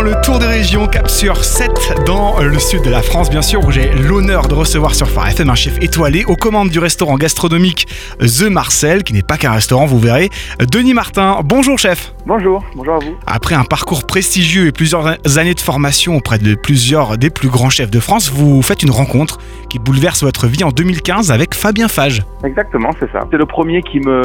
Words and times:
maintenant 0.00 0.16
le 0.16 0.20
tour 0.22 0.38
des 0.38 0.46
régions, 0.46 0.86
cap 0.86 1.08
sur 1.08 1.44
7 1.44 2.04
dans 2.06 2.40
le 2.40 2.58
sud 2.58 2.82
de 2.82 2.90
la 2.90 3.02
France, 3.02 3.30
bien 3.30 3.42
sûr, 3.42 3.64
où 3.64 3.70
j'ai 3.70 3.90
l'honneur 3.90 4.48
de 4.48 4.54
recevoir 4.54 4.94
sur 4.94 5.08
Phare 5.08 5.28
FM 5.28 5.50
un 5.50 5.54
chef 5.54 5.78
étoilé 5.82 6.24
aux 6.24 6.36
commandes 6.36 6.68
du 6.68 6.78
restaurant 6.78 7.16
gastronomique 7.16 7.86
The 8.20 8.50
Marcel, 8.50 9.02
qui 9.02 9.12
n'est 9.12 9.22
pas 9.22 9.36
qu'un 9.36 9.52
restaurant, 9.52 9.86
vous 9.86 9.98
verrez. 9.98 10.28
Denis 10.70 10.94
Martin, 10.94 11.40
bonjour 11.44 11.78
chef. 11.78 12.14
Bonjour, 12.26 12.64
bonjour 12.76 12.94
à 12.94 12.98
vous. 12.98 13.16
Après 13.26 13.54
un 13.54 13.64
parcours 13.64 14.06
prestigieux 14.06 14.66
et 14.66 14.72
plusieurs 14.72 15.06
années 15.38 15.54
de 15.54 15.60
formation 15.60 16.16
auprès 16.16 16.38
de 16.38 16.54
plusieurs 16.54 17.18
des 17.18 17.30
plus 17.30 17.48
grands 17.48 17.70
chefs 17.70 17.90
de 17.90 18.00
France, 18.00 18.30
vous 18.30 18.62
faites 18.62 18.82
une 18.82 18.90
rencontre 18.90 19.38
qui 19.68 19.78
bouleverse 19.78 20.22
votre 20.22 20.46
vie 20.46 20.64
en 20.64 20.70
2015 20.70 21.30
avec 21.30 21.54
Fabien 21.54 21.88
Fage. 21.88 22.22
Exactement, 22.44 22.90
c'est 22.98 23.10
ça. 23.12 23.20
C'est 23.30 23.38
le 23.38 23.46
premier 23.46 23.82
qui 23.82 24.00
me 24.00 24.22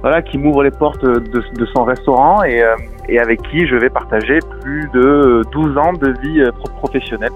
voilà 0.00 0.22
qui 0.22 0.38
m'ouvre 0.38 0.62
les 0.62 0.70
portes 0.70 1.04
de, 1.04 1.18
de 1.18 1.66
son 1.74 1.84
restaurant 1.84 2.42
et 2.42 2.62
euh, 2.62 2.74
et 3.08 3.18
avec 3.18 3.42
qui 3.42 3.66
je 3.66 3.76
vais 3.76 3.90
partager 3.90 4.38
plus 4.60 4.88
de 4.92 5.42
12 5.52 5.78
ans 5.78 5.92
de 5.92 6.14
vie 6.22 6.40
euh, 6.40 6.50
professionnelle. 6.76 7.32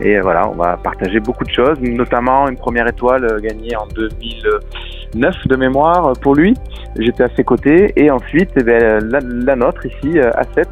Et 0.00 0.18
voilà, 0.20 0.48
on 0.48 0.54
va 0.54 0.76
partager 0.76 1.20
beaucoup 1.20 1.44
de 1.44 1.50
choses, 1.50 1.78
notamment 1.80 2.48
une 2.48 2.56
première 2.56 2.88
étoile 2.88 3.24
euh, 3.24 3.38
gagnée 3.38 3.76
en 3.76 3.86
2009 3.94 5.46
de 5.46 5.56
mémoire 5.56 6.12
pour 6.20 6.34
lui. 6.34 6.54
J'étais 6.98 7.24
à 7.24 7.28
ses 7.36 7.44
côtés. 7.44 7.92
Et 7.96 8.10
ensuite, 8.10 8.50
eh 8.56 8.64
bien, 8.64 8.98
la, 8.98 9.20
la, 9.20 9.56
nôtre 9.56 9.86
ici, 9.86 10.18
euh, 10.18 10.30
à 10.34 10.44
7, 10.54 10.68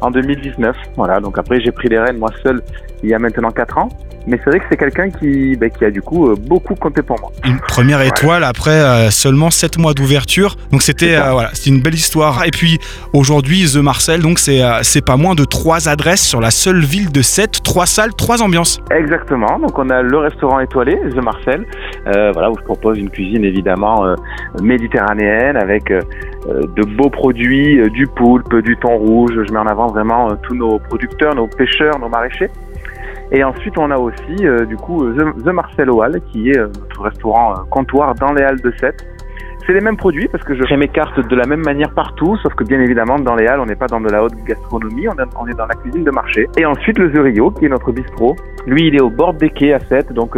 en 0.00 0.10
2019. 0.10 0.76
Voilà, 0.96 1.20
donc 1.20 1.38
après 1.38 1.60
j'ai 1.60 1.72
pris 1.72 1.88
les 1.88 1.98
rênes 1.98 2.18
moi 2.18 2.30
seul 2.42 2.62
il 3.02 3.10
y 3.10 3.14
a 3.14 3.18
maintenant 3.18 3.50
4 3.50 3.78
ans. 3.78 3.88
Mais 4.26 4.38
c'est 4.44 4.50
vrai 4.50 4.60
que 4.60 4.66
c'est 4.70 4.76
quelqu'un 4.76 5.10
qui, 5.10 5.56
bah, 5.56 5.70
qui 5.70 5.84
a 5.84 5.90
du 5.90 6.02
coup 6.02 6.28
euh, 6.28 6.36
beaucoup 6.36 6.74
compté 6.74 7.02
pour 7.02 7.18
moi. 7.20 7.30
Une 7.44 7.58
première 7.58 8.02
étoile 8.02 8.44
après 8.44 8.70
euh, 8.70 9.10
seulement 9.10 9.50
7 9.50 9.78
mois 9.78 9.94
d'ouverture. 9.94 10.56
Donc 10.72 10.82
c'était 10.82 11.16
euh, 11.16 11.32
voilà, 11.32 11.50
c'était 11.54 11.70
une 11.70 11.80
belle 11.80 11.94
histoire. 11.94 12.44
Et 12.44 12.50
puis 12.50 12.78
aujourd'hui, 13.14 13.64
The 13.72 13.78
Marcel, 13.78 14.20
donc 14.20 14.38
c'est 14.38 14.60
c'est 14.82 15.04
pas 15.04 15.16
moins 15.16 15.34
de 15.34 15.44
3 15.44 15.88
adresses 15.88 16.22
sur 16.22 16.40
la 16.40 16.50
seule 16.50 16.80
ville 16.80 17.10
de 17.10 17.22
7, 17.22 17.62
3 17.62 17.86
salles, 17.86 18.14
3 18.14 18.42
ambiances. 18.42 18.80
Exactement. 18.90 19.58
Donc 19.58 19.78
on 19.78 19.88
a 19.88 20.02
le 20.02 20.18
restaurant 20.18 20.60
étoilé, 20.60 20.98
The 21.10 21.22
Marcel, 21.22 21.66
voilà, 22.04 22.50
où 22.50 22.58
je 22.58 22.64
propose 22.64 22.98
une 22.98 23.10
cuisine 23.10 23.44
évidemment 23.44 24.04
méditerranéenne 24.62 25.56
avec 25.56 25.90
de 25.90 26.96
beaux 26.96 27.10
produits, 27.10 27.80
du 27.90 28.06
poulpe, 28.06 28.54
du 28.56 28.76
thon 28.76 28.96
rouge. 28.96 29.32
Je 29.34 29.52
mets 29.52 29.60
en 29.60 29.66
avant 29.66 29.89
vraiment 29.90 30.34
tous 30.36 30.54
nos 30.54 30.78
producteurs, 30.78 31.34
nos 31.34 31.46
pêcheurs, 31.46 31.98
nos 31.98 32.08
maraîchers. 32.08 32.50
Et 33.32 33.44
ensuite, 33.44 33.78
on 33.78 33.90
a 33.90 33.96
aussi 33.96 34.44
euh, 34.44 34.64
du 34.64 34.76
coup 34.76 35.04
The, 35.12 35.46
Marcel 35.46 35.90
Hall, 35.90 36.20
qui 36.32 36.50
est 36.50 36.58
euh, 36.58 36.66
notre 36.66 37.02
restaurant 37.02 37.52
euh, 37.52 37.56
comptoir 37.70 38.14
dans 38.16 38.32
les 38.32 38.42
Halles 38.42 38.60
de 38.60 38.72
Sète. 38.80 39.06
C'est 39.66 39.72
les 39.72 39.80
mêmes 39.80 39.96
produits 39.96 40.26
parce 40.26 40.42
que 40.42 40.56
je 40.56 40.64
fais 40.64 40.76
mes 40.76 40.88
cartes 40.88 41.20
de 41.20 41.36
la 41.36 41.46
même 41.46 41.62
manière 41.62 41.94
partout, 41.94 42.36
sauf 42.38 42.54
que 42.54 42.64
bien 42.64 42.80
évidemment 42.80 43.18
dans 43.18 43.36
les 43.36 43.46
halles 43.46 43.60
on 43.60 43.66
n'est 43.66 43.76
pas 43.76 43.86
dans 43.86 44.00
de 44.00 44.08
la 44.08 44.24
haute 44.24 44.34
gastronomie, 44.44 45.06
on, 45.06 45.46
est 45.46 45.54
dans 45.54 45.66
la 45.66 45.74
cuisine 45.74 46.02
de 46.02 46.10
marché. 46.10 46.48
Et 46.58 46.64
ensuite 46.64 46.98
le 46.98 47.12
The 47.12 47.18
Rio 47.18 47.50
qui 47.50 47.66
est 47.66 47.68
notre 47.68 47.92
bistrot. 47.92 48.34
Lui 48.66 48.88
il 48.88 48.96
est 48.96 49.02
au 49.02 49.10
bord 49.10 49.34
des 49.34 49.50
quais 49.50 49.74
à 49.74 49.78
Sète, 49.80 50.12
donc 50.14 50.36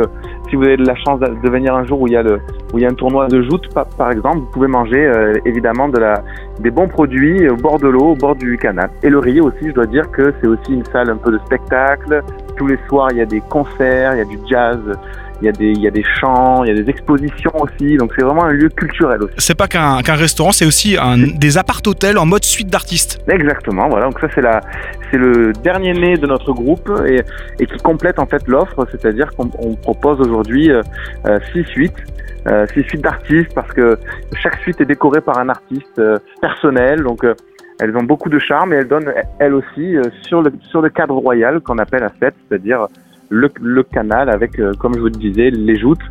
si 0.53 0.57
vous 0.57 0.65
avez 0.65 0.77
de 0.77 0.87
la 0.87 0.95
chance 0.97 1.19
de 1.19 1.49
venir 1.49 1.75
un 1.75 1.87
jour 1.87 2.03
où 2.03 2.07
il 2.07 2.13
y 2.13 2.17
a 2.17 2.23
où 2.23 2.79
il 2.79 2.83
y 2.83 2.85
a 2.85 2.91
un 2.91 2.95
tournoi 2.95 3.27
de 3.29 3.41
joute 3.41 3.71
par, 3.73 4.11
exemple, 4.11 4.41
vous 4.41 4.51
pouvez 4.53 4.69
manger 4.69 5.11
évidemment 5.47 5.89
de 5.89 5.99
la 5.99 6.23
des 6.61 6.71
bons 6.71 6.89
produits 6.89 7.49
au 7.49 7.57
bord 7.57 7.79
de 7.79 7.89
l'eau, 7.89 8.11
au 8.11 8.15
bord 8.15 8.37
du 8.37 8.59
canal. 8.59 8.91
Et 9.03 9.09
le 9.09 9.19
Rio 9.19 9.47
aussi, 9.47 9.69
je 9.69 9.73
dois 9.73 9.87
dire 9.87 10.11
que 10.11 10.35
c'est 10.41 10.47
aussi 10.47 10.75
une 10.75 10.85
salle 10.85 11.09
un 11.09 11.17
peu 11.17 11.33
de 11.33 11.39
spectacle, 11.47 12.23
tous 12.59 12.67
les 12.67 12.79
soirs, 12.87 13.09
il 13.13 13.17
y 13.17 13.21
a 13.23 13.27
des 13.27 13.41
concerts, 13.41 14.13
il 14.15 14.19
y 14.19 14.21
a 14.21 14.25
du 14.27 14.39
jazz, 14.47 14.79
il 15.43 15.47
y 15.47 15.49
a 15.49 15.53
des, 15.53 15.73
il 15.73 15.81
y 15.81 15.89
a 15.89 15.91
des 15.91 16.05
chants, 16.21 16.63
il 16.63 16.69
y 16.69 16.79
a 16.79 16.83
des 16.83 16.89
expositions 16.89 17.53
aussi. 17.55 17.97
Donc 17.97 18.13
c'est 18.17 18.25
vraiment 18.25 18.45
un 18.45 18.53
lieu 18.53 18.69
culturel 18.69 19.25
aussi. 19.25 19.35
C'est 19.39 19.57
pas 19.57 19.67
qu'un 19.67 20.01
restaurant, 20.01 20.53
c'est 20.53 20.67
aussi 20.67 20.97
un, 20.97 21.19
des 21.19 21.59
appart-hôtels 21.59 22.17
en 22.17 22.27
mode 22.27 22.45
suite 22.45 22.69
d'artistes. 22.69 23.21
Exactement, 23.29 23.89
voilà. 23.89 24.07
Donc 24.07 24.21
ça 24.21 24.29
c'est 24.35 24.41
la, 24.41 24.61
c'est 25.11 25.19
le 25.19 25.53
dernier 25.53 25.95
né 25.95 26.17
de 26.17 26.27
notre 26.27 26.53
groupe 26.53 26.89
et, 27.07 27.23
et 27.59 27.67
qui 27.67 27.79
complète 27.79 28.21
en 28.21 28.27
fait 28.27 28.47
l'offre, 28.47 28.87
c'est-à-dire 28.93 29.33
qu'on 29.33 29.49
propose 29.75 30.21
aujourd'hui 30.21 30.71
euh, 30.71 30.83
euh, 31.27 31.39
six 31.53 31.65
suites. 31.65 31.99
Euh, 32.49 32.67
six 32.75 32.83
suites 32.83 33.03
d'artistes 33.03 33.55
parce 33.55 33.71
que 33.73 33.97
chaque 34.43 34.57
suite 34.63 34.81
est 34.81 34.85
décorée 34.85 35.21
par 35.21 35.39
un 35.39 35.49
artiste 35.49 35.99
euh, 36.01 36.19
personnel. 36.41 37.03
Donc 37.05 37.25
elles 37.81 37.97
ont 37.97 38.03
beaucoup 38.03 38.29
de 38.29 38.39
charme 38.39 38.73
et 38.73 38.77
elles 38.77 38.89
donnent 38.89 39.13
elles 39.39 39.55
aussi 39.55 39.97
euh, 39.97 40.03
sur 40.23 40.43
le 40.43 40.53
sur 40.71 40.83
le 40.83 40.91
cadre 40.91 41.17
royal 41.17 41.61
qu'on 41.61 41.79
appelle 41.79 42.05
à 42.05 42.11
7, 42.21 42.35
c'est-à-dire 42.49 42.87
le, 43.33 43.51
le, 43.61 43.83
canal 43.83 44.29
avec, 44.29 44.59
euh, 44.59 44.73
comme 44.79 44.95
je 44.95 45.01
vous 45.01 45.07
le 45.07 45.13
disais, 45.13 45.51
les 45.51 45.79
joutes 45.79 46.03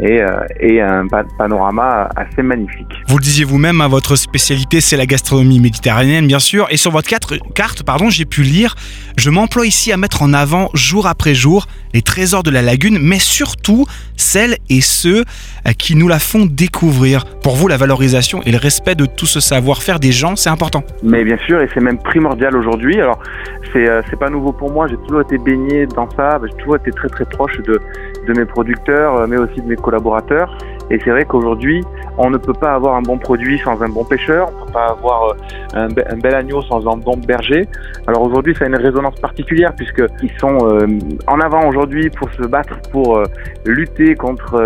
et, 0.00 0.22
euh, 0.22 0.40
et, 0.60 0.80
un 0.80 1.06
panorama 1.38 2.08
assez 2.16 2.42
magnifique. 2.42 2.88
Vous 3.08 3.18
le 3.18 3.22
disiez 3.22 3.44
vous-même, 3.44 3.80
hein, 3.80 3.88
votre 3.88 4.16
spécialité 4.16 4.80
c'est 4.80 4.96
la 4.96 5.06
gastronomie 5.06 5.60
méditerranéenne 5.60 6.26
bien 6.26 6.38
sûr, 6.38 6.66
et 6.70 6.76
sur 6.76 6.90
votre 6.90 7.08
carte, 7.08 7.32
carte 7.54 7.82
pardon, 7.82 8.10
j'ai 8.10 8.24
pu 8.24 8.42
lire, 8.42 8.74
je 9.16 9.30
m'emploie 9.30 9.66
ici 9.66 9.92
à 9.92 9.96
mettre 9.96 10.22
en 10.22 10.32
avant 10.32 10.70
jour 10.74 11.06
après 11.06 11.34
jour 11.34 11.66
les 11.94 12.02
trésors 12.02 12.42
de 12.42 12.50
la 12.50 12.62
lagune, 12.62 12.98
mais 13.00 13.18
surtout 13.18 13.84
celles 14.16 14.56
et 14.70 14.80
ceux 14.80 15.24
euh, 15.66 15.72
qui 15.76 15.94
nous 15.94 16.08
la 16.08 16.18
font 16.18 16.46
découvrir. 16.46 17.24
Pour 17.42 17.56
vous, 17.56 17.68
la 17.68 17.76
valorisation 17.76 18.42
et 18.44 18.52
le 18.52 18.58
respect 18.58 18.94
de 18.94 19.06
tout 19.06 19.26
ce 19.26 19.40
savoir-faire 19.40 20.00
des 20.00 20.12
gens, 20.12 20.36
c'est 20.36 20.50
important. 20.50 20.84
Mais 21.02 21.24
bien 21.24 21.36
sûr, 21.46 21.60
et 21.60 21.68
c'est 21.74 21.80
même 21.80 21.98
primordial 21.98 22.56
aujourd'hui. 22.56 23.00
Alors, 23.00 23.18
c'est 23.72 23.88
euh, 23.88 24.02
pas 24.18 24.30
nouveau 24.30 24.52
pour 24.52 24.70
moi. 24.70 24.86
J'ai 24.88 24.96
toujours 25.06 25.22
été 25.22 25.38
baigné 25.38 25.86
dans 25.86 26.08
ça. 26.10 26.40
J'ai 26.42 26.56
toujours 26.58 26.76
été 26.76 26.90
très 26.92 27.08
très 27.08 27.24
proche 27.24 27.58
de 27.66 27.80
de 28.26 28.32
mes 28.34 28.44
producteurs, 28.44 29.16
euh, 29.16 29.26
mais 29.28 29.36
aussi 29.36 29.60
de 29.60 29.66
mes 29.66 29.76
collaborateurs. 29.82 30.56
Et 30.90 30.98
c'est 31.04 31.10
vrai 31.10 31.24
qu'aujourd'hui, 31.24 31.82
on 32.18 32.30
ne 32.30 32.36
peut 32.36 32.52
pas 32.52 32.72
avoir 32.72 32.96
un 32.96 33.02
bon 33.02 33.18
produit 33.18 33.58
sans 33.58 33.82
un 33.82 33.88
bon 33.88 34.04
pêcheur, 34.04 34.50
on 34.54 34.60
ne 34.60 34.66
peut 34.66 34.72
pas 34.72 34.86
avoir 34.88 35.34
un, 35.74 35.86
un, 35.86 36.18
bel 36.18 36.34
agneau 36.34 36.60
sans 36.62 36.86
un 36.86 36.96
bon 36.96 37.16
berger. 37.16 37.66
Alors 38.06 38.22
aujourd'hui, 38.22 38.54
ça 38.54 38.64
a 38.64 38.68
une 38.68 38.76
résonance 38.76 39.18
particulière 39.20 39.72
puisqu'ils 39.74 40.32
sont 40.38 40.58
en 41.26 41.40
avant 41.40 41.66
aujourd'hui 41.68 42.10
pour 42.10 42.30
se 42.32 42.42
battre, 42.42 42.78
pour 42.90 43.22
lutter 43.64 44.14
contre 44.14 44.62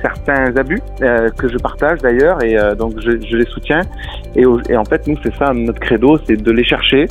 certains 0.00 0.56
abus 0.56 0.80
euh, 1.02 1.30
que 1.30 1.48
je 1.48 1.56
partage 1.58 1.98
d'ailleurs 2.00 2.42
et 2.42 2.58
euh, 2.58 2.74
donc 2.74 2.94
je, 2.98 3.12
je, 3.20 3.36
les 3.36 3.46
soutiens. 3.46 3.82
Et, 4.36 4.44
et 4.68 4.76
en 4.76 4.84
fait 4.84 5.06
nous 5.06 5.16
c'est 5.22 5.34
ça 5.36 5.52
notre 5.52 5.80
credo 5.80 6.18
c'est 6.26 6.36
de 6.36 6.52
les 6.52 6.64
chercher 6.64 7.06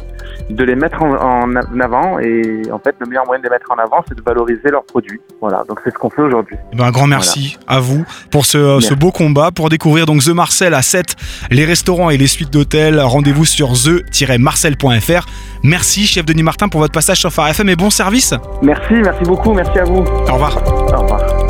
de 0.50 0.64
les 0.64 0.76
mettre 0.76 1.02
en, 1.02 1.14
en, 1.16 1.56
avant 1.82 2.20
et 2.20 2.62
en 2.72 2.80
fait 2.80 2.96
le 3.00 3.08
meilleur 3.08 3.26
moyen 3.26 3.40
de 3.42 3.46
les 3.46 3.50
mettre 3.50 3.70
en 3.72 3.76
avant 3.76 4.04
c'est 4.08 4.16
de 4.16 4.22
valoriser 4.22 4.70
leurs 4.70 4.84
produits. 4.84 5.20
Voilà 5.42 5.64
donc 5.68 5.80
c'est 5.84 5.92
ce 5.92 5.98
qu'on 5.98 6.10
fait 6.10 6.22
aujourd'hui. 6.22 6.56
Eh 6.74 6.76
ben, 6.76 6.86
un 6.86 6.92
grand 6.92 7.08
merci 7.08 7.58
à 7.68 7.80
vous 7.80 8.06
pour 8.32 8.46
ce, 8.46 8.80
ce, 8.80 8.94
beau 8.94 9.12
combat. 9.12 9.52
Pour 9.52 9.70
découvrir 9.70 10.06
donc 10.06 10.24
The 10.24 10.30
Marcel 10.30 10.74
à 10.74 10.82
7 10.82 11.16
les 11.52 11.66
restaurants 11.66 12.10
et 12.10 12.18
les 12.18 12.28
suites 12.28 12.52
d'hôtels 12.52 13.00
rendez-vous 13.00 13.46
sur 13.46 13.74
the-marcel.fr 13.74 15.26
merci 15.64 16.06
chef 16.08 16.26
Denis 16.26 16.44
Martin 16.44 16.70
pour 16.70 16.82
votre 16.82 16.94
passage 16.94 17.20
sur 17.20 17.32
Phare 17.32 17.50
FM 17.50 17.70
et 17.70 17.76
bon 17.76 17.90
service. 17.90 18.34
Merci 18.62 18.94
merci 18.94 19.24
beaucoup 19.24 19.54
merci 19.54 19.80
à 19.80 19.84
vous. 19.84 20.00
Au 20.00 20.34
revoir. 20.34 20.58
Au 20.94 21.02
revoir 21.02 21.47